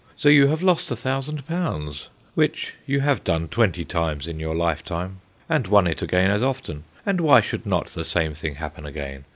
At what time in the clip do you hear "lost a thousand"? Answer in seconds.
0.63-1.45